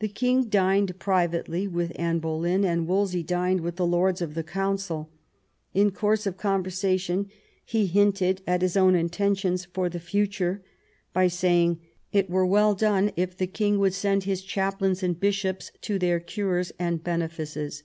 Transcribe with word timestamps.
The 0.00 0.08
king 0.08 0.48
dined 0.48 0.98
privately 0.98 1.68
with 1.68 1.92
Anne 1.94 2.18
Boleyn, 2.18 2.64
and 2.64 2.88
Wolsey 2.88 3.22
dined 3.22 3.60
with 3.60 3.76
the 3.76 3.86
lords 3.86 4.20
of 4.20 4.34
the 4.34 4.42
Council. 4.42 5.08
In 5.72 5.92
course 5.92 6.26
of 6.26 6.36
conversation 6.36 7.30
he 7.64 7.86
hinted 7.86 8.42
at 8.44 8.60
his 8.60 8.76
own 8.76 8.96
intentions 8.96 9.64
for 9.64 9.88
the 9.88 10.00
future 10.00 10.64
by 11.12 11.28
saying, 11.28 11.78
"It 12.10 12.28
were 12.28 12.44
well 12.44 12.74
done 12.74 13.12
if 13.14 13.36
the 13.36 13.46
king 13.46 13.78
would 13.78 13.94
send 13.94 14.24
his 14.24 14.42
chaplains 14.42 15.04
and 15.04 15.20
bishops 15.20 15.70
to 15.82 15.96
their 15.96 16.18
cures 16.18 16.72
and 16.76 17.04
benefices." 17.04 17.84